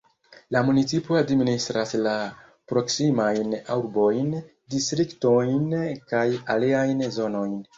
La 0.55 0.61
municipo 0.69 1.17
administras 1.19 1.91
la 2.07 2.13
proksimajn 2.73 3.53
urbojn, 3.75 4.33
distriktojn 4.77 5.69
kaj 6.15 6.27
aliajn 6.57 7.07
zonojn. 7.19 7.55